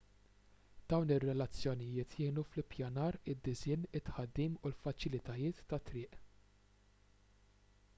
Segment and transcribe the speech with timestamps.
[0.93, 6.19] dawn ir-relazzjonijiet jgħinu fl-ippjanar id-disinn u t-tħaddim tal-faċilitajiet tat-triq